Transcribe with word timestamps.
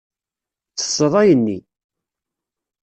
Ttesseḍ 0.69 1.13
ayen-nni. 1.21 1.57